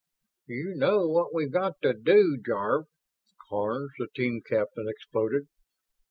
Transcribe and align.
"You 0.47 0.73
know 0.73 1.07
what 1.07 1.31
we've 1.31 1.51
got 1.51 1.79
to 1.83 1.93
do 1.93 2.35
Jarve?" 2.43 2.87
Karns, 3.47 3.91
the 3.99 4.07
team 4.07 4.41
captain, 4.43 4.87
exploded. 4.89 5.47